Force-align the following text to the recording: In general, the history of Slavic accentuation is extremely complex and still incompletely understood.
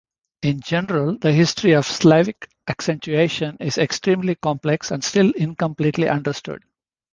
In 0.41 0.61
general, 0.61 1.19
the 1.19 1.31
history 1.31 1.73
of 1.73 1.85
Slavic 1.85 2.49
accentuation 2.67 3.57
is 3.59 3.77
extremely 3.77 4.33
complex 4.33 4.89
and 4.89 5.03
still 5.03 5.29
incompletely 5.35 6.09
understood. 6.09 6.63